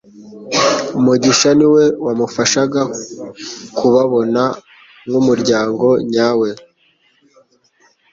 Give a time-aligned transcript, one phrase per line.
[1.03, 2.81] Mugisha niwe wamufashaga
[3.77, 4.43] kubabona
[5.07, 6.49] nkumuryango nyawe,